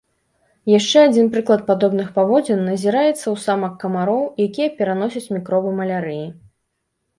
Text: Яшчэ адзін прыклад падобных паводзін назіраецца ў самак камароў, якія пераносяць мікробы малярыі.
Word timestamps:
Яшчэ 0.77 0.97
адзін 1.09 1.27
прыклад 1.35 1.61
падобных 1.67 2.07
паводзін 2.15 2.65
назіраецца 2.71 3.13
ў 3.13 3.35
самак 3.45 3.77
камароў, 3.85 4.25
якія 4.49 4.75
пераносяць 4.83 5.25
мікробы 5.37 5.79
малярыі. 5.85 6.27